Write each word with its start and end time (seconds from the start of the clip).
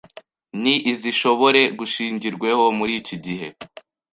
ni 0.61 0.75
izishobore 0.91 1.61
gushingirweho 1.79 2.63
muri 2.77 2.93
iki 3.01 3.15
gihe 3.25 3.47